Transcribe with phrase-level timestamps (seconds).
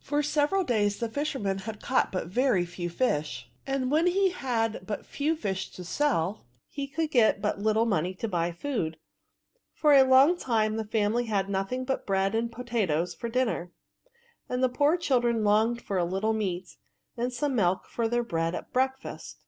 [0.00, 4.86] For several days the fisherman had caught but very few fish; and when he had
[4.86, 8.98] but few fish to sell^ he could get but little money to buy food.
[9.72, 13.30] For a long time the family had had nothing but bread and po tatoes for
[13.30, 13.72] dinner,
[14.46, 16.76] and the poor children longed for a little meat,
[17.16, 19.42] and some milk with their bread at breakfast.